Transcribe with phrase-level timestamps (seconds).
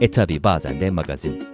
[0.00, 1.44] E tabi bazen de magazin.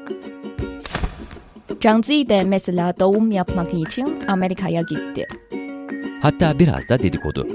[1.82, 5.26] Zhang Zi de mesela doğum yapmak için Amerika'ya gitti.
[6.22, 7.46] Hatta biraz da dedikodu.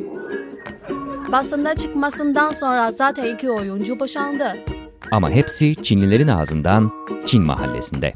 [1.31, 4.58] Basında çıkmasından sonra zaten iki oyuncu boşandı.
[5.11, 6.91] Ama hepsi Çinlilerin ağzından
[7.25, 8.13] Çin mahallesinde.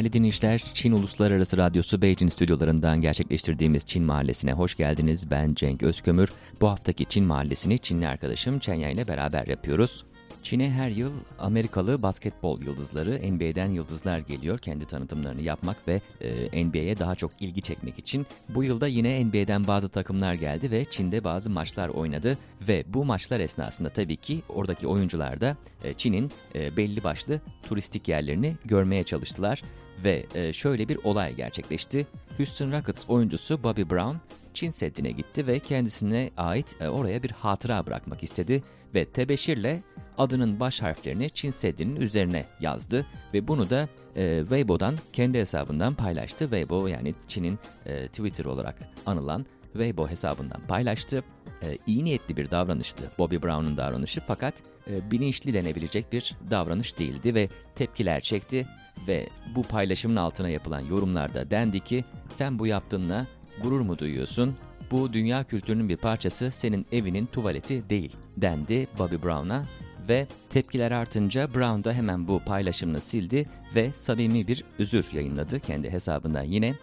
[0.00, 5.30] Değerli dinleyiciler, Çin Uluslararası Radyosu Beijing stüdyolarından gerçekleştirdiğimiz Çin Mahallesi'ne hoş geldiniz.
[5.30, 6.32] Ben Cenk Özkömür.
[6.60, 10.04] Bu haftaki Çin Mahallesi'ni Çinli arkadaşım Çenya ile beraber yapıyoruz.
[10.42, 16.98] Çin'e her yıl Amerikalı basketbol yıldızları, NBA'den yıldızlar geliyor kendi tanıtımlarını yapmak ve e, NBA'ye
[16.98, 18.26] daha çok ilgi çekmek için.
[18.48, 23.40] Bu yılda yine NBA'den bazı takımlar geldi ve Çin'de bazı maçlar oynadı ve bu maçlar
[23.40, 29.62] esnasında tabii ki oradaki oyuncular da e, Çin'in e, belli başlı turistik yerlerini görmeye çalıştılar
[30.04, 32.06] ve e, şöyle bir olay gerçekleşti.
[32.36, 34.16] Houston Rockets oyuncusu Bobby Brown
[34.54, 38.62] Çin Seddi'ne gitti ve kendisine ait e, oraya bir hatıra bırakmak istedi
[38.94, 39.82] ve tebeşirle
[40.18, 46.44] adının baş harflerini Çin Seddi'nin üzerine yazdı ve bunu da e, Weibo'dan kendi hesabından paylaştı.
[46.44, 51.24] Weibo yani Çin'in e, Twitter olarak anılan Weibo hesabından paylaştı.
[51.62, 54.54] E, iyi niyetli bir davranıştı Bobby Brown'un davranışı fakat
[54.90, 58.66] e, bilinçli denebilecek bir davranış değildi ve tepkiler çekti
[59.08, 63.26] ve bu paylaşımın altına yapılan yorumlarda dendi ki sen bu yaptığınla
[63.62, 64.56] gurur mu duyuyorsun?
[64.90, 69.64] Bu dünya kültürünün bir parçası senin evinin tuvaleti değil dendi Bobby Brown'a
[70.08, 75.90] ve tepkiler artınca Brown da hemen bu paylaşımını sildi ve samimi bir özür yayınladı kendi
[75.90, 76.74] hesabından yine.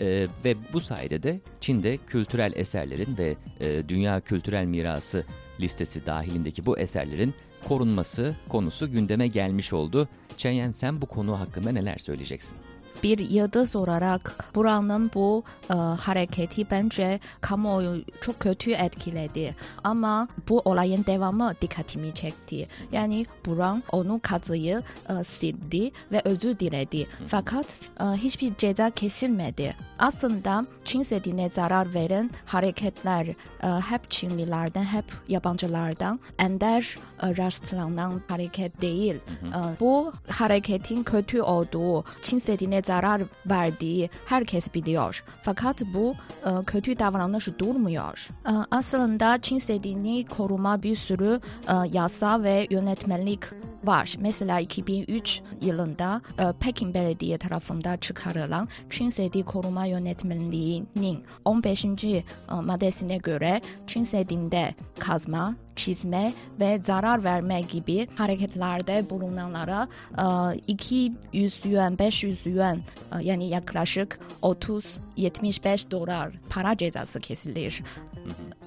[0.00, 5.24] Ee, ve bu sayede de Çin'de kültürel eserlerin ve e, dünya kültürel mirası
[5.60, 7.34] listesi dahilindeki bu eserlerin
[7.68, 10.08] korunması konusu gündeme gelmiş oldu.
[10.36, 12.56] Çenyen sen bu konu hakkında neler söyleyeceksin?
[13.02, 19.54] Bir yıldız olarak Brown'un bu e, hareketi bence kamuoyu çok kötü etkiledi.
[19.84, 22.66] Ama bu olayın devamı dikkatimi çekti.
[22.92, 27.04] Yani Brown onu kazıyı e, sildi ve özür diledi.
[27.26, 29.74] Fakat e, hiçbir ceza kesilmedi.
[29.98, 33.26] Aslında Çin Seddi'ne zarar veren hareketler
[33.62, 39.14] e, hep Çinlilerden, hep yabancılardan ender e, rastlanan hareket değil.
[39.44, 45.24] E, bu hareketin kötü olduğu, Çin Seddi'ne zarar verdiği herkes biliyor.
[45.42, 46.14] Fakat bu
[46.44, 48.28] e, kötü davranış durmuyor.
[48.46, 53.40] E, aslında Çin Seddi'ni koruma bir sürü e, yasa ve yönetmelik
[53.84, 54.14] var.
[54.20, 61.84] Mesela 2003 yılında e, Pekin Belediye tarafından çıkarılan Çin Seddi Koruma Yönetmeliği'nin 15.
[61.84, 62.24] e,
[62.64, 69.88] maddesine göre Çin Seddi'nde kazma, çizme ve zarar verme gibi hareketlerde bulunanlara
[70.18, 72.75] e, 200 yuan, 500 yuan
[73.12, 77.82] e, yani yaklaşık 30-75 dolar para cezası kesilir.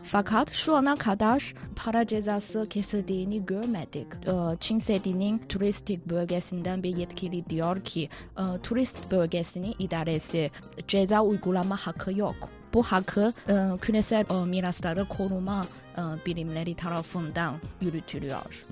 [0.03, 4.07] Fakat şu ana kadar para cezası kesildiğini görmedik.
[4.27, 10.51] Ee, Çin Seddi'nin turistik bölgesinden bir yetkili diyor ki e, turist bölgesinin idaresi
[10.87, 12.35] ceza uygulama hakkı yok.
[12.73, 15.65] Bu hakkı e, küresel e, mirasları koruma
[15.97, 18.65] e, birimleri tarafından yürütülüyor.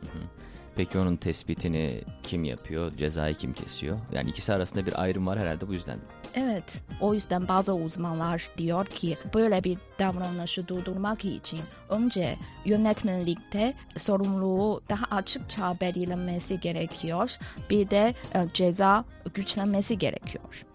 [0.78, 3.98] Peki onun tespitini kim yapıyor, cezayı kim kesiyor?
[4.12, 6.00] Yani ikisi arasında bir ayrım var herhalde bu yüzden.
[6.36, 14.82] Evet, o yüzden bazı uzmanlar diyor ki böyle bir davranışı durdurmak için önce yönetmelikte sorumluluğu
[14.90, 17.38] daha açıkça belirlenmesi gerekiyor.
[17.70, 20.66] Bir de e, ceza güçlenmesi gerekiyor.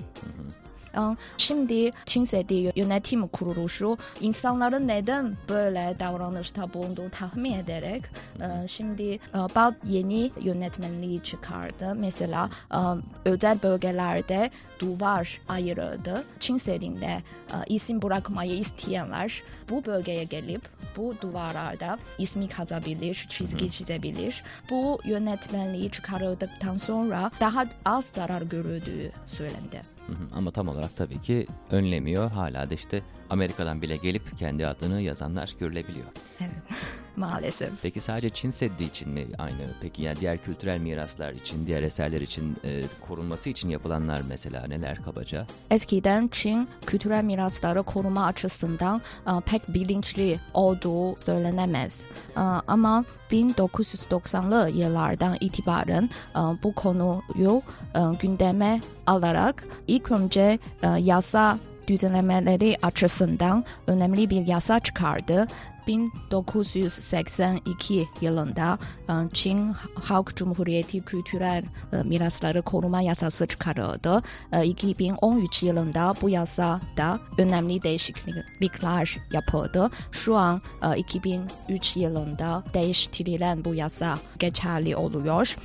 [1.36, 8.02] Şimdi Çin Seddi Yönetim Kuruluşu insanların neden böyle davranışta bulunduğu tahmin ederek
[8.40, 9.18] e, şimdi e,
[9.54, 11.94] bazı yeni yönetmenliği çıkardı.
[11.96, 12.78] Mesela e,
[13.24, 14.50] özel bölgelerde
[14.82, 16.24] duvar ayırıldı.
[16.40, 20.62] Çin Seddi'nde e, isim bırakmayı isteyenler bu bölgeye gelip
[20.96, 24.44] bu duvarlarda ismi kazabilir, çizgi çizebilir.
[24.70, 29.80] Bu yönetmenliği çıkarıldıktan sonra daha az zarar görüldüğü söylendi.
[30.06, 32.30] Hı hı, Ama tam olarak tabii ki önlemiyor.
[32.30, 36.06] Hala da işte Amerika'dan bile gelip kendi adını yazanlar görülebiliyor.
[36.40, 36.52] Evet.
[37.16, 37.70] maalesef.
[37.82, 39.56] Peki sadece Çin Seddi için mi aynı?
[39.80, 45.02] Peki yani diğer kültürel miraslar için, diğer eserler için e, korunması için yapılanlar mesela neler
[45.02, 45.46] kabaca?
[45.70, 52.02] Eskiden Çin kültürel mirasları koruma açısından e, pek bilinçli olduğu söylenemez.
[52.36, 57.62] E, ama 1990'lı yıllardan itibaren e, bu konuyu
[57.94, 61.58] e, gündeme alarak ilk önce e, yasa
[61.88, 65.46] düzenlemeleri açısından önemli bir yasa çıkardı.
[65.86, 74.22] 1982 yılında e, Çin Halk Cumhuriyeti Kültürel e, Mirasları Koruma Yasası çıkarıldı.
[74.52, 79.90] E, 2013 yılında bu yasada önemli değişiklikler yapıldı.
[80.12, 85.56] Şu an e, 2003 yılında değiştirilen bu yasa geçerli oluyor.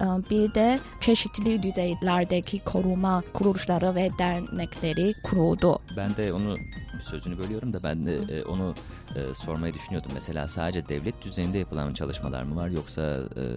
[0.00, 5.78] E, Bir de çeşitli düzeylerdeki koruma kuruluşları ve dernekleri kuruldu.
[5.96, 6.56] Ben de onu
[7.02, 8.74] sözünü bölüyorum da ben de e, onu
[9.16, 10.10] e, sormayı düşünüyordum.
[10.14, 13.02] Mesela sadece devlet düzeyinde yapılan çalışmalar mı var yoksa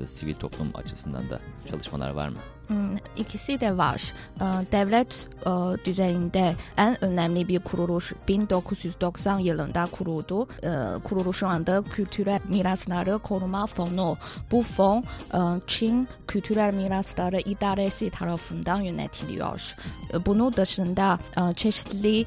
[0.04, 1.40] e, sivil toplum açısından da
[1.70, 2.38] çalışmalar var mı?
[2.68, 4.14] Hmm, İkisi de var.
[4.42, 10.48] Ee, Devlet e, düzeyinde en önemli bir kuruluş 1990 yılında kuruldu.
[10.64, 10.70] Ee,
[11.04, 14.18] Kuruluşun adı Kültürel Mirasları Koruma Fonu.
[14.52, 15.04] Bu fon
[15.34, 19.76] e, Çin Kültürel Mirasları İdaresi tarafından yönetiliyor.
[20.14, 22.26] Ee, Bunun dışında e, çeşitli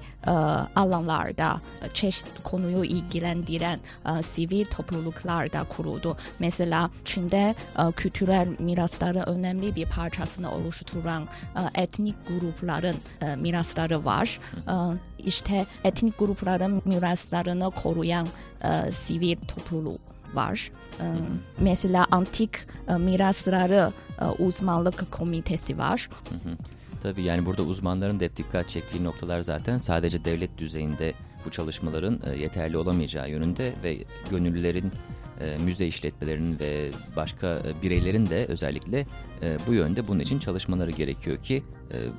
[0.76, 1.60] alanlarda
[1.94, 2.84] çeşitli konuyu
[3.22, 6.16] ilgilendiren e, sivil topluluklar da kuruldu.
[6.38, 14.40] Mesela Çin'de e, kültürel mirasları önemli bir parçasını oluşturan e, etnik grupların e, mirasları var.
[14.68, 14.74] E,
[15.18, 18.26] işte etnik grupların miraslarını koruyan
[18.64, 20.00] e, sivil topluluk
[20.34, 20.70] var.
[21.00, 21.04] E,
[21.58, 22.50] mesela antik
[22.88, 26.08] e, mirasları e, uzmanlık komitesi var.
[27.02, 31.14] Tabii yani burada uzmanların da hep dikkat çektiği noktalar zaten sadece devlet düzeyinde
[31.46, 33.98] bu çalışmaların e, yeterli olamayacağı yönünde ve
[34.30, 34.92] gönüllülerin,
[35.40, 39.06] e, müze işletmelerinin ve başka e, bireylerin de özellikle
[39.66, 41.62] bu yönde bunun için çalışmaları gerekiyor ki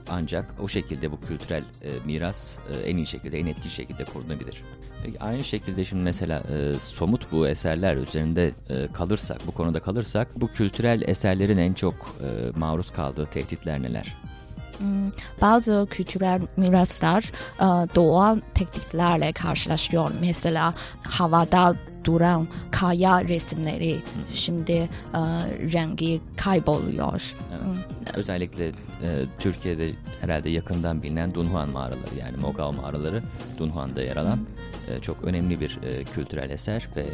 [0.09, 1.63] ancak o şekilde bu kültürel
[2.05, 4.63] miras en iyi şekilde, en etkili şekilde korunabilir.
[5.03, 10.41] Peki aynı şekilde şimdi mesela e, somut bu eserler üzerinde e, kalırsak, bu konuda kalırsak
[10.41, 14.15] bu kültürel eserlerin en çok e, maruz kaldığı tehditler neler?
[14.77, 15.07] Hmm,
[15.41, 17.23] Bazı kültürel miraslar
[17.59, 17.65] e,
[17.95, 20.11] doğal tehditlerle karşılaşıyor.
[20.21, 20.73] Mesela
[21.03, 23.99] havada duran kaya resimleri
[24.33, 24.89] şimdi e,
[25.73, 27.35] rengi kayboluyor.
[27.51, 28.15] Evet.
[28.17, 28.71] Özellikle e,
[29.39, 29.91] Türkiye'de
[30.21, 33.21] herhalde yakından bilinen Dunhuan mağaraları yani Mogao mağaraları
[33.57, 34.39] Dunhuan'da yer alan
[34.89, 37.05] e, çok önemli bir e, kültürel eser ve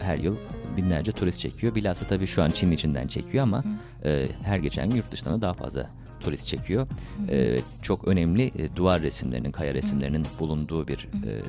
[0.00, 0.36] her yıl
[0.76, 1.74] binlerce turist çekiyor.
[1.74, 3.64] Bilhassa tabii şu an Çin içinden çekiyor ama
[4.04, 5.90] e, her geçen gün yurt dışından da daha fazla
[6.20, 6.86] turist çekiyor.
[7.28, 11.40] E, çok önemli e, duvar resimlerinin, kaya resimlerinin bulunduğu bir e,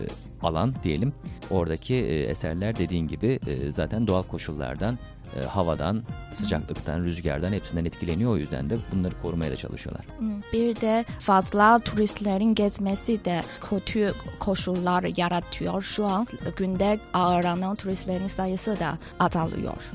[0.41, 1.13] alan diyelim.
[1.49, 4.97] Oradaki e, eserler dediğin gibi e, zaten doğal koşullardan,
[5.41, 6.03] e, havadan,
[6.33, 8.31] sıcaklıktan, rüzgardan hepsinden etkileniyor.
[8.31, 10.05] O yüzden de bunları korumaya da çalışıyorlar.
[10.53, 15.81] Bir de fazla turistlerin gezmesi de kötü koşullar yaratıyor.
[15.81, 19.91] Şu an günde ağırlanan turistlerin sayısı da azalıyor.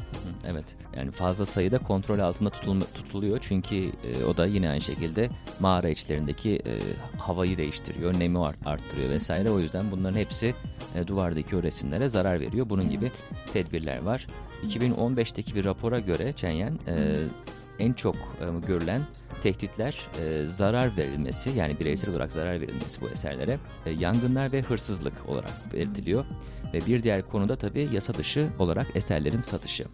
[0.50, 0.64] Evet
[0.96, 5.28] yani fazla sayıda kontrol altında tutulma, tutuluyor çünkü e, o da yine aynı şekilde
[5.60, 6.78] mağara içlerindeki e,
[7.18, 9.50] havayı değiştiriyor, nemi art- arttırıyor vesaire.
[9.50, 10.31] O yüzden bunların hepsi
[10.94, 12.68] e, duvardaki o resimlere zarar veriyor.
[12.68, 13.10] Bunun gibi
[13.52, 14.26] tedbirler var.
[14.66, 16.94] 2015'teki bir rapora göre Çenyen e,
[17.78, 19.02] en çok e, görülen
[19.42, 25.28] tehditler e, zarar verilmesi yani bireysel olarak zarar verilmesi bu eserlere e, yangınlar ve hırsızlık
[25.28, 26.24] olarak belirtiliyor.
[26.74, 29.84] Ve bir diğer konu da tabii yasa dışı olarak eserlerin satışı.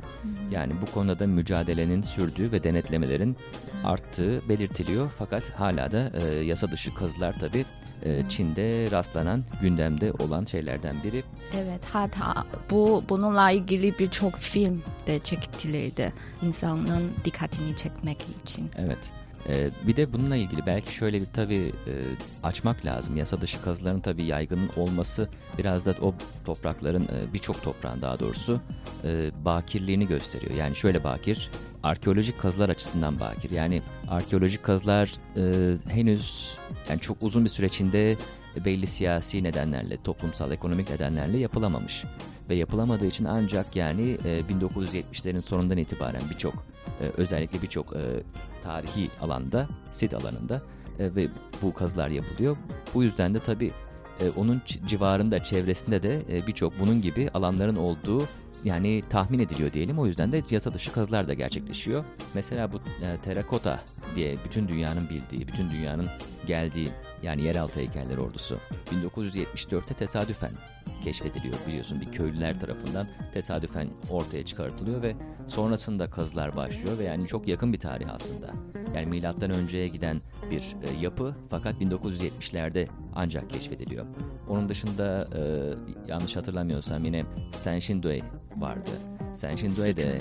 [0.51, 3.37] Yani bu konuda da mücadelenin sürdüğü ve denetlemelerin
[3.85, 5.11] arttığı belirtiliyor.
[5.19, 7.65] Fakat hala da e, yasa dışı kazılar tabii
[8.05, 11.23] e, Çin'de rastlanan gündemde olan şeylerden biri.
[11.57, 16.13] Evet hatta bu bununla ilgili birçok film de çekilirdi
[16.43, 18.71] insanın dikkatini çekmek için.
[18.77, 19.13] Evet.
[19.49, 21.93] Ee, bir de bununla ilgili belki şöyle bir tabii e,
[22.43, 23.17] açmak lazım.
[23.17, 28.61] Yasa dışı kazıların tabii yaygın olması biraz da o toprakların e, birçok toprağın daha doğrusu
[29.05, 30.55] e, bakirliğini gösteriyor.
[30.55, 31.51] Yani şöyle bakir,
[31.83, 33.51] arkeolojik kazılar açısından bakir.
[33.51, 35.43] Yani arkeolojik kazılar e,
[35.93, 36.57] henüz
[36.89, 38.17] yani çok uzun bir süreçinde
[38.65, 42.05] belli siyasi nedenlerle, toplumsal, ekonomik nedenlerle yapılamamış.
[42.49, 46.55] Ve yapılamadığı için ancak yani e, 1970'lerin sonundan itibaren birçok
[47.01, 48.03] e, özellikle birçok e,
[48.63, 50.63] tarihi alanda, sit alanında
[50.99, 51.29] e, ve
[51.63, 52.57] bu kazılar yapılıyor.
[52.95, 53.73] Bu yüzden de tabii
[54.21, 58.23] e, onun civarında, çevresinde de birçok bunun gibi alanların olduğu
[58.65, 59.99] yani tahmin ediliyor diyelim.
[59.99, 62.05] O yüzden de yasa dışı kazılar da gerçekleşiyor.
[62.35, 63.81] Mesela bu e, terakota
[64.15, 66.07] diye bütün dünyanın bildiği, bütün dünyanın
[66.47, 66.89] geldiği
[67.23, 68.59] yani yeraltı heykeller ordusu
[68.91, 70.53] 1974'te tesadüfen
[71.05, 77.49] keşfediliyor biliyorsun bir köylüler tarafından tesadüfen ortaya çıkartılıyor ve sonrasında kazılar başlıyor ve yani çok
[77.49, 78.51] yakın bir tarih aslında.
[78.95, 84.07] Yani milattan önceye giden bir e, yapı fakat 1970'lerde ancak keşfediliyor.
[84.49, 85.41] Onun dışında e,
[86.09, 88.21] yanlış hatırlamıyorsam yine Senshindoe
[88.57, 88.91] vardı.
[89.35, 90.19] Senshindoe de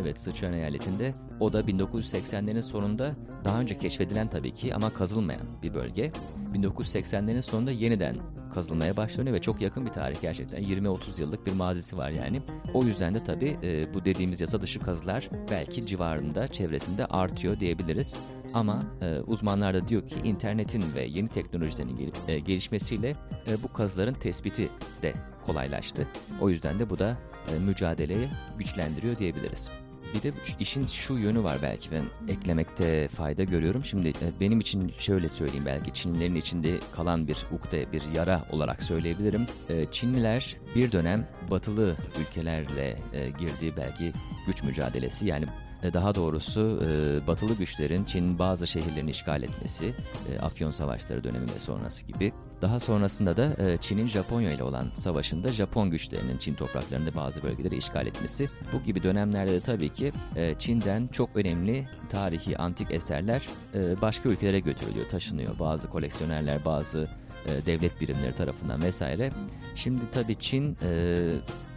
[0.00, 5.74] evet Sıçan eyaletinde o da 1980'lerin sonunda daha önce keşfedilen tabii ki ama kazılmayan bir
[5.74, 6.10] bölge.
[6.54, 8.16] 1980'lerin sonunda yeniden
[8.54, 12.42] kazılmaya başlanıyor ve çok yakın bir tarih gerçekten 20-30 yıllık bir mazisi var yani.
[12.74, 18.16] O yüzden de tabii e, bu dediğimiz yasa dışı kazılar belki civarında çevresinde artıyor diyebiliriz.
[18.54, 23.16] Ama e, uzmanlar da diyor ki internetin ve yeni teknolojilerin gel- e, gelişmesiyle
[23.48, 24.68] e, bu kazıların tespiti
[25.02, 25.14] de
[25.46, 26.06] kolaylaştı.
[26.40, 27.16] O yüzden de bu da
[27.54, 29.70] e, mücadeleyi güçlendiriyor diyebiliriz.
[30.14, 33.84] Bir de işin şu yönü var belki ben eklemekte fayda görüyorum.
[33.84, 38.82] Şimdi e, benim için şöyle söyleyeyim belki Çinlilerin içinde kalan bir ukde, bir yara olarak
[38.82, 39.46] söyleyebilirim.
[39.68, 42.98] E, Çinliler bir dönem batılı ülkelerle
[43.38, 44.12] girdiği belki
[44.46, 45.46] güç mücadelesi yani
[45.82, 49.94] daha doğrusu e, batılı güçlerin Çin'in bazı şehirlerini işgal etmesi,
[50.32, 52.32] e, Afyon Savaşları dönemi ve sonrası gibi.
[52.62, 57.76] Daha sonrasında da e, Çin'in Japonya ile olan savaşında Japon güçlerinin Çin topraklarında bazı bölgeleri
[57.76, 58.46] işgal etmesi.
[58.72, 64.28] Bu gibi dönemlerde de tabii ki e, Çin'den çok önemli tarihi antik eserler e, başka
[64.28, 65.58] ülkelere götürülüyor, taşınıyor.
[65.58, 67.08] Bazı koleksiyonerler, bazı
[67.46, 69.30] e, devlet birimleri tarafından vesaire.
[69.74, 71.30] Şimdi tabii Çin e,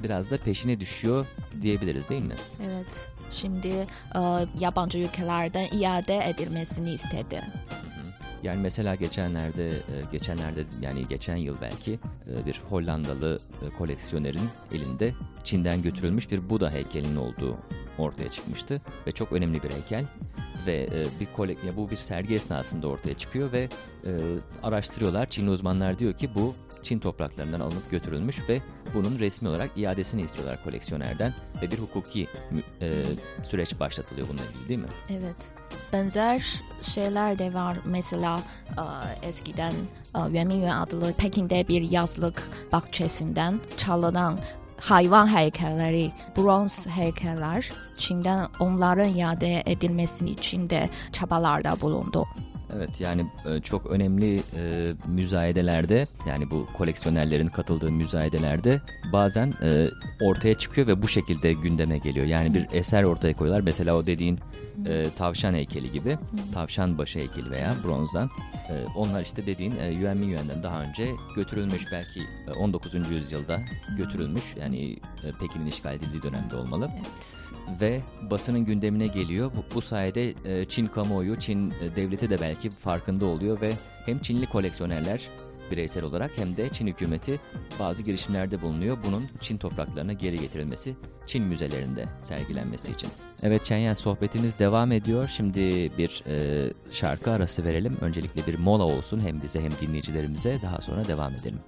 [0.04, 1.26] biraz da peşine düşüyor
[1.62, 2.36] diyebiliriz değil mi?
[2.64, 3.12] Evet.
[3.32, 3.68] Şimdi
[4.16, 4.20] e,
[4.60, 7.42] yabancı ülkelerden iade edilmesini istedi.
[8.44, 9.76] Yani mesela geçenlerde, e,
[10.12, 16.72] geçenlerde yani geçen yıl belki e, bir Hollandalı e, koleksiyonerin elinde Çin'den götürülmüş bir Buda
[16.72, 17.58] heykelinin olduğu
[17.98, 20.06] ortaya çıkmıştı ve çok önemli bir heykel
[20.68, 20.88] ve
[21.20, 23.70] bir kolek ya bu bir sergi esnasında ortaya çıkıyor ve
[24.64, 25.30] araştırıyorlar.
[25.30, 28.62] Çinli uzmanlar diyor ki bu Çin topraklarından alınıp götürülmüş ve
[28.94, 32.28] bunun resmi olarak iadesini istiyorlar koleksiyonerden ve bir hukuki
[32.82, 33.04] e,
[33.50, 34.88] süreç başlatılıyor bununla ilgili değil mi?
[35.10, 35.54] Evet.
[35.94, 37.78] Benzer şeyler de var.
[37.86, 39.74] Mesela e, eskiden
[40.16, 44.40] e, Yuanmingyuan adlı Pekin'de bir yazlık bahçesinden çalınan
[44.80, 52.26] hayvan heykelleri, bronz heykeller Çin'den onların iade edilmesi için de çabalarda bulundu.
[52.76, 58.82] Evet yani e, çok önemli e, müzayedelerde yani bu koleksiyonerlerin katıldığı müzayedelerde
[59.14, 59.88] bazen e,
[60.22, 62.26] ortaya çıkıyor ve bu şekilde gündeme geliyor.
[62.26, 63.64] Yani bir eser ortaya koyuyorlar.
[63.64, 64.40] Mesela o dediğin
[64.86, 66.18] e, tavşan heykeli gibi,
[66.54, 68.30] tavşan başı heykeli veya bronzdan.
[68.70, 72.22] E, onlar işte dediğin e, Yuan Mingyuan'dan daha önce götürülmüş belki
[72.60, 73.12] 19.
[73.12, 73.60] yüzyılda
[73.98, 74.44] götürülmüş.
[74.60, 76.90] Yani e, Pekin'in işgal edildiği dönemde olmalı.
[76.98, 77.49] Evet
[77.82, 79.52] ve basının gündemine geliyor.
[79.56, 83.72] Bu, bu sayede e, Çin kamuoyu, Çin e, devleti de belki farkında oluyor ve
[84.06, 85.30] hem Çinli koleksiyonerler
[85.72, 87.40] bireysel olarak hem de Çin hükümeti
[87.80, 88.98] bazı girişimlerde bulunuyor.
[89.08, 90.96] Bunun Çin topraklarına geri getirilmesi,
[91.26, 93.10] Çin müzelerinde sergilenmesi için.
[93.44, 95.28] Evet Çenyen sohbetimiz devam ediyor.
[95.28, 95.60] Şimdi
[95.98, 97.98] bir e, şarkı arası verelim.
[98.02, 101.60] Öncelikle bir mola olsun hem bize hem dinleyicilerimize daha sonra devam edelim.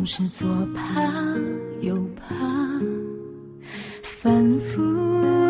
[0.00, 1.02] 总是左怕
[1.82, 2.34] 右怕，
[4.02, 4.80] 反复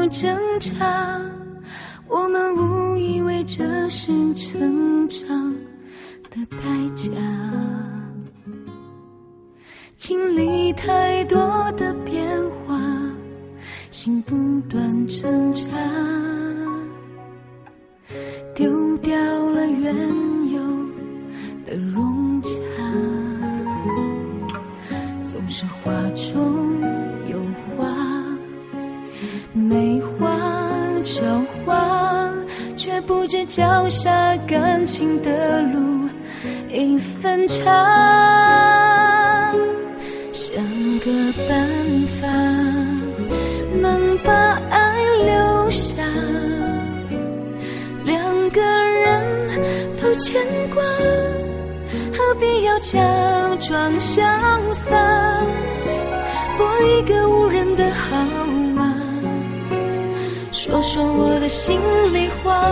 [0.09, 1.21] 挣扎，
[2.09, 5.55] 我们误以为这是成长
[6.31, 6.59] 的代
[6.97, 7.13] 价。
[9.97, 11.39] 经历太多
[11.77, 12.29] 的变
[12.67, 12.77] 化，
[13.93, 15.63] 心不断挣扎，
[33.51, 36.09] 脚下感情的路
[36.71, 37.65] 已分岔。
[40.33, 40.65] 想
[41.01, 41.11] 个
[41.49, 41.67] 办
[42.21, 42.29] 法，
[43.83, 44.33] 能把
[44.71, 45.97] 爱留下，
[48.05, 49.21] 两个人
[50.01, 50.41] 都牵
[50.73, 50.81] 挂，
[52.17, 53.01] 何必要假
[53.61, 54.23] 装潇
[54.75, 54.95] 洒？
[56.57, 58.17] 拨一个无人的号
[58.77, 58.95] 码，
[60.53, 61.81] 说说我的心
[62.13, 62.71] 里话，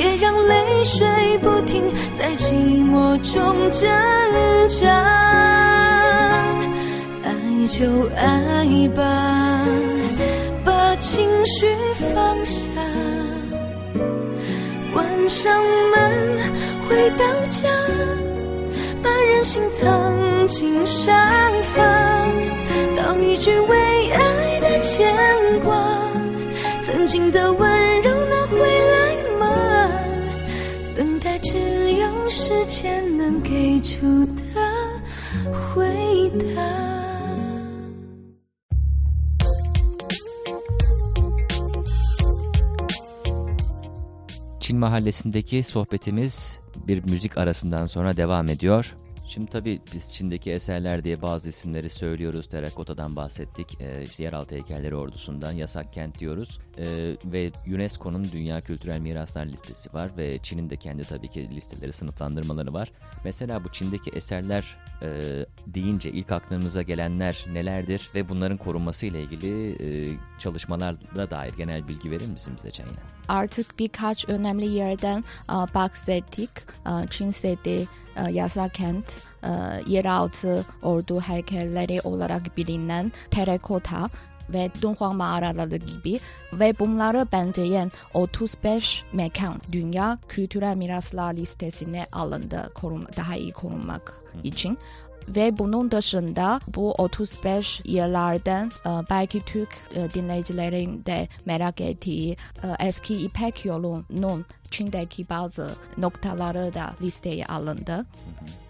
[0.00, 0.30] 别让。
[0.48, 1.06] 泪水
[1.42, 1.82] 不停
[2.18, 2.54] 在寂
[2.90, 3.86] 寞中挣
[4.68, 4.88] 扎。
[7.22, 7.28] 爱
[7.68, 7.84] 就
[8.16, 9.02] 爱吧，
[10.64, 11.66] 把情绪
[12.14, 12.60] 放下。
[14.94, 16.00] 关上门，
[16.88, 17.68] 回到家，
[19.02, 21.12] 把任性藏进沙
[21.74, 21.82] 发，
[22.96, 25.14] 道一句为爱的牵
[25.62, 25.76] 挂。
[26.82, 27.99] 曾经的温柔
[32.69, 34.43] 间能给出的
[35.73, 36.95] 回答。
[44.59, 48.95] Çin mahallesindeki sohbetimiz bir müzik arasından sonra devam ediyor.
[49.30, 52.48] Şimdi tabii biz Çin'deki eserler diye bazı isimleri söylüyoruz.
[52.48, 53.80] Terakotadan bahsettik.
[53.80, 56.58] Ee, işte yeraltı heykelleri ordusundan yasak kent diyoruz.
[56.78, 61.92] Ee, ve UNESCO'nun Dünya Kültürel Miraslar listesi var ve Çin'in de kendi tabii ki listeleri,
[61.92, 62.92] sınıflandırmaları var.
[63.24, 65.08] Mesela bu Çin'deki eserler e,
[65.66, 72.10] deyince ilk aklınıza gelenler nelerdir ve bunların korunması ile ilgili e, çalışmalara dair genel bilgi
[72.10, 73.19] verir misin bize Çanya?
[73.30, 76.50] Artık birkaç önemli yerden bahsettik.
[77.10, 77.88] Çin Seddi,
[78.30, 79.48] Yasak Kent, e,
[79.86, 84.08] yeraltı ordu heykelleri olarak bilinen terakota
[84.48, 86.20] ve Dunhuang mağaraları gibi
[86.52, 94.78] ve bunlara benzeyen 35 mekan dünya kültürel miraslar listesine alındı korun daha iyi korunmak için.
[95.36, 102.86] Ve bunun dışında bu 35 yıllardan e, belki Türk e, dinleyicilerin de merak ettiği e,
[102.86, 108.06] eski İpek yolunun Çin'deki bazı noktaları da listeye alındı.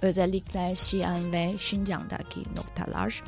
[0.03, 3.23] Özellikle Xi'an ve Xinjiang'daki noktalar.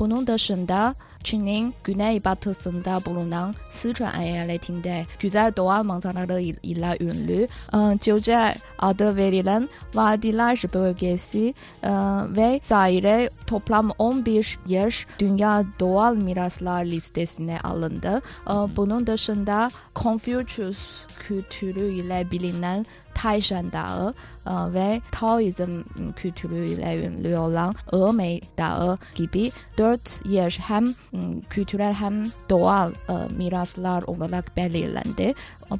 [0.00, 9.16] Bunun dışında Çin'in güneybatısında bulunan Sichuan eyaletinde güzel doğal manzaraları ile ünlü e, Jiuzhe adı
[9.16, 11.90] verilen vadiler bölgesi e,
[12.36, 18.22] ve Zaire toplam 11 yer Dünya Doğal Miraslar listesine alındı.
[18.46, 20.78] E, Bunun dışında Confucius
[21.18, 24.14] kültürü ile bilinen Taishan Dağı
[24.74, 25.82] ve Taoizm
[26.16, 30.94] kültürüyle ünlü olan Emei Dağı gibi dört yer hem
[31.50, 32.92] kültürel hem doğal
[33.36, 35.34] miraslar olarak belirlendi.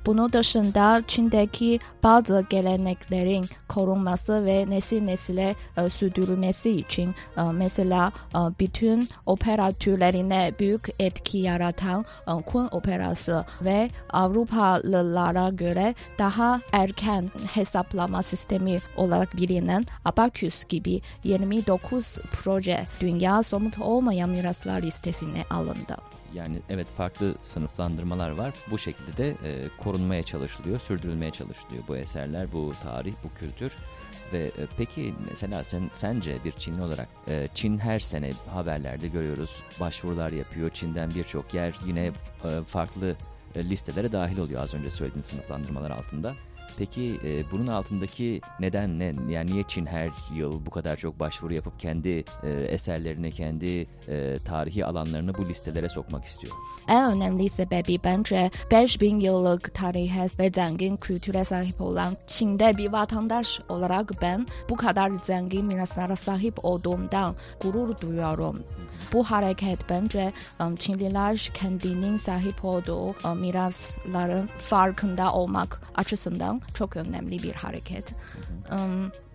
[0.06, 8.38] Bunun dışında Çin'deki bazı geleneklerin korunması ve nesil nesile e, sürdürülmesi için e, mesela e,
[8.60, 18.22] bütün opera türlerine büyük etki yaratan e, Kun Operası ve Avrupalılara göre daha erken hesaplama
[18.22, 18.59] sistemi
[18.96, 25.96] olarak bilinen Abaküs gibi 29 proje dünya somut olmayan miraslar listesine alındı.
[26.34, 28.54] Yani evet farklı sınıflandırmalar var.
[28.70, 33.72] Bu şekilde de e, korunmaya çalışılıyor, sürdürülmeye çalışılıyor bu eserler, bu tarih, bu kültür.
[34.32, 39.62] Ve e, peki mesela sen sence bir Çinli olarak e, Çin her sene haberlerde görüyoruz
[39.80, 40.70] başvurular yapıyor.
[40.70, 42.06] Çin'den birçok yer yine
[42.44, 43.16] e, farklı
[43.54, 46.34] e, listelere dahil oluyor az önce söylediğin sınıflandırmalar altında.
[46.78, 49.14] Peki e, bunun altındaki neden ne?
[49.28, 54.38] Yani niye Çin her yıl bu kadar çok başvuru yapıp kendi e, eserlerini, kendi e,
[54.44, 56.54] tarihi alanlarını bu listelere sokmak istiyor?
[56.88, 63.60] En önemli sebebi bence 5000 yıllık tarihe ve zengin kültüre sahip olan Çin'de bir vatandaş
[63.68, 68.62] olarak ben bu kadar zengin miraslara sahip olduğumdan gurur duyuyorum.
[69.12, 77.42] Bu hareket bence um, Çinliler kendinin sahip olduğu um, mirasların farkında olmak açısından çok önemli
[77.42, 78.14] bir hareket.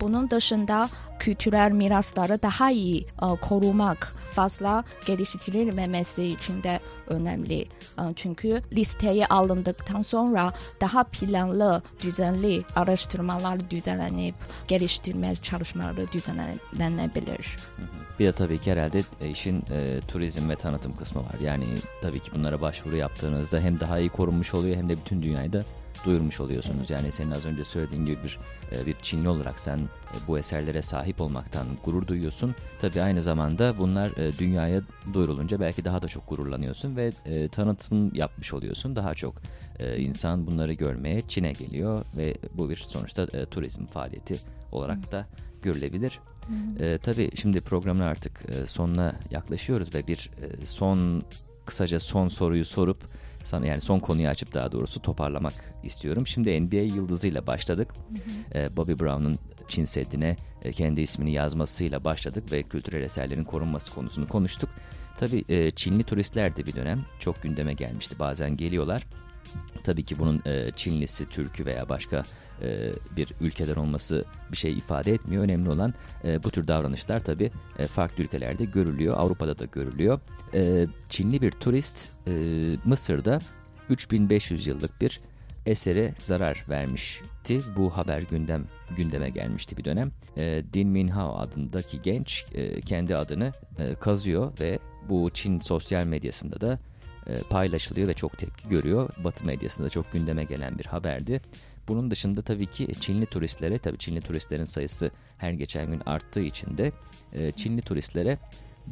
[0.00, 7.68] Bunun dışında kültürel mirasları daha iyi uh, korumak, fazla geliştirilmemesi için de önemli.
[7.98, 14.34] Uh, Çünkü listeye alındıktan sonra daha planlı, düzenli araştırmalar düzenlenip
[14.68, 17.56] geliştirme çalışmaları düzenlenebilir.
[18.18, 21.34] Bir de tabii ki herhalde e, işin e, turizm ve tanıtım kısmı var.
[21.42, 21.64] Yani
[22.02, 25.64] tabii ki bunlara başvuru yaptığınızda hem daha iyi korunmuş oluyor hem de bütün dünyayı da
[26.04, 26.90] duyurmuş oluyorsunuz.
[26.90, 28.38] Yani senin az önce söylediğin gibi bir
[28.72, 32.54] e, bir Çinli olarak sen e, bu eserlere sahip olmaktan gurur duyuyorsun.
[32.80, 34.82] Tabii aynı zamanda bunlar e, dünyaya
[35.12, 37.12] duyurulunca belki daha da çok gururlanıyorsun ve
[37.48, 38.96] tanıtım yapmış oluyorsun.
[38.96, 39.34] Daha çok
[39.98, 44.38] insan bunları görmeye Çin'e geliyor ve bu bir sonuçta turizm faaliyeti
[44.72, 45.26] olarak da
[45.62, 46.20] görülebilir.
[46.80, 50.30] E, tabii şimdi programın artık sonuna yaklaşıyoruz ve bir
[50.64, 51.22] son
[51.66, 53.04] kısaca son soruyu sorup
[53.46, 56.26] sana yani son konuyu açıp daha doğrusu toparlamak istiyorum.
[56.26, 57.94] Şimdi NBA yıldızıyla başladık.
[58.54, 64.28] E, Bobby Brown'un Çin Seddi'ne e, kendi ismini yazmasıyla başladık ve kültürel eserlerin korunması konusunu
[64.28, 64.70] konuştuk.
[65.16, 68.18] Tabii e, Çinli turistler de bir dönem çok gündeme gelmişti.
[68.18, 69.06] Bazen geliyorlar.
[69.84, 72.24] Tabii ki bunun e, Çinlisi, Türkü veya başka
[72.62, 75.44] e, bir ülkeden olması bir şey ifade etmiyor.
[75.44, 79.14] Önemli olan e, bu tür davranışlar tabii e, farklı ülkelerde görülüyor.
[79.18, 80.20] Avrupa'da da görülüyor.
[80.54, 82.32] E, Çinli bir turist e,
[82.84, 83.40] Mısır'da
[83.90, 85.20] 3500 yıllık bir
[85.66, 87.60] esere zarar vermişti.
[87.76, 88.64] Bu haber gündem
[88.96, 90.12] gündeme gelmişti bir dönem.
[90.36, 96.60] E, Din Minhao adındaki genç e, kendi adını e, kazıyor ve bu Çin sosyal medyasında
[96.60, 96.78] da
[97.26, 99.10] e, paylaşılıyor ve çok tepki görüyor.
[99.24, 101.40] Batı medyasında çok gündeme gelen bir haberdi.
[101.88, 106.78] Bunun dışında tabii ki Çinli turistlere, tabii Çinli turistlerin sayısı her geçen gün arttığı için
[106.78, 106.92] de
[107.32, 108.38] e, Çinli turistlere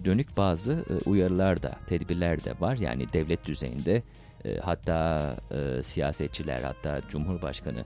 [0.04, 2.76] dönük bazı e, uyarılar da, tedbirler de var.
[2.76, 4.02] Yani devlet düzeyinde
[4.44, 7.84] e, hatta e, siyasetçiler, hatta Cumhurbaşkanı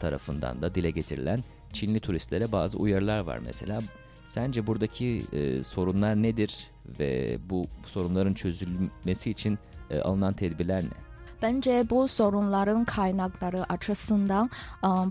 [0.00, 3.80] tarafından da dile getirilen Çinli turistlere bazı uyarılar var mesela.
[4.24, 9.58] Sence buradaki e, sorunlar nedir ve bu sorunların çözülmesi için
[9.90, 11.07] e, alınan tedbirler ne?
[11.42, 14.50] Bence bu sorunların kaynakları açısından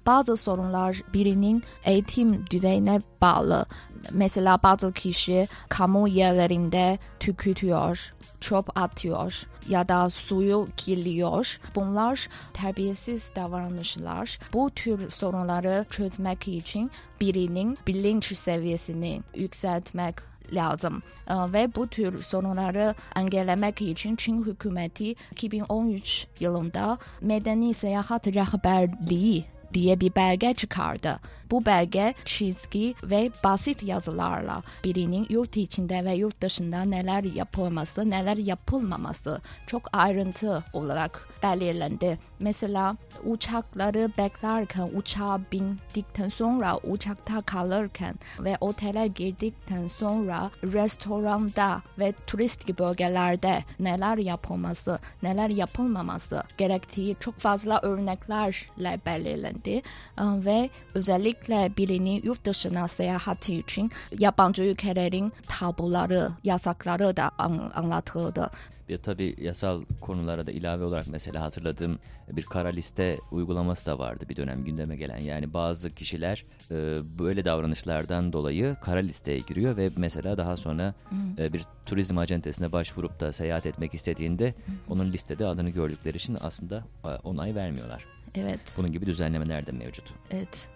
[0.06, 3.66] bazı sorunlar birinin eğitim düzeyine bağlı.
[4.12, 11.60] Mesela bazı kişi kamu yerlerinde tükürüyor, çöp atıyor ya da suyu kirliyor.
[11.76, 14.40] Bunlar terbiyesiz davranışlar.
[14.54, 20.16] Bu tür sorunları çözmek için birinin bilinç seviyesini yükseltmek
[20.54, 21.04] lazım.
[21.28, 30.00] Ee, Ve bu tür sorunları engellemek için Çin hükümeti 2013 yılında Medeni Seyahat Rehberliği diye
[30.00, 31.20] bir belge çıkardı.
[31.52, 38.38] Bu belge çizgi ve basit yazılarla birinin yurt içinde ve yurt dışında neler yapılması, neler
[38.38, 42.20] yapılmaması çok ayrıntı olarak belirlendi.
[42.40, 52.80] Mesela uçakları beklerken, uçağa bindikten sonra, uçakta kalırken ve otele girdikten sonra restoranda ve turistik
[52.80, 59.82] bölgelerde neler yapılması, neler yapılmaması gerektiği çok fazla örneklerle belirlendi Ee,
[60.22, 68.50] ve özellikle birinin yurt dışına seyahati için yabancı ülkelerin tabuları, yasakları da an- anlatıldı.
[68.90, 72.00] Bir tabii yasal konulara da ilave olarak mesela hatırladığım
[72.32, 75.18] bir kara liste uygulaması da vardı bir dönem gündeme gelen.
[75.18, 76.76] Yani bazı kişiler e,
[77.20, 80.94] böyle davranışlardan dolayı kara listeye giriyor ve mesela daha sonra
[81.38, 84.54] e, bir turizm acentesine başvurup da seyahat etmek istediğinde
[84.90, 88.06] onun listede adını gördükleri için aslında e, onay vermiyorlar.
[88.36, 90.14] Evet, Bunun gibi düzenlemeler de mevcut.
[90.32, 90.70] evet.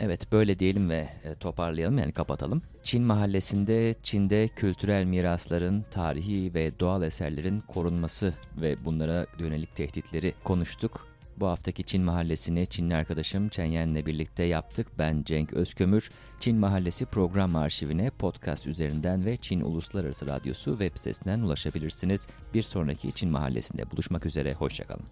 [0.00, 2.62] Evet böyle diyelim ve e, toparlayalım yani kapatalım.
[2.82, 11.08] Çin mahallesinde Çin'de kültürel mirasların, tarihi ve doğal eserlerin korunması ve bunlara yönelik tehditleri konuştuk.
[11.40, 14.86] Bu haftaki Çin mahallesini Çinli arkadaşım Chen Yen'le birlikte yaptık.
[14.98, 16.10] Ben Cenk Özkömür.
[16.40, 22.26] Çin Mahallesi program arşivine podcast üzerinden ve Çin Uluslararası Radyosu web sitesinden ulaşabilirsiniz.
[22.54, 24.54] Bir sonraki Çin mahallesinde buluşmak üzere.
[24.54, 25.06] Hoşçakalın.